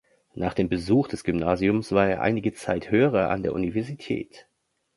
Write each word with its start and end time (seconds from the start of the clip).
Nach 0.33 0.55
dem 0.55 0.67
Besuch 0.67 1.09
des 1.09 1.23
Gymnasiums 1.23 1.91
war 1.91 2.09
er 2.09 2.21
einige 2.21 2.53
Zeit 2.55 2.89
Hörer 2.89 3.29
an 3.29 3.43
der 3.43 3.53
Universität. 3.53 4.47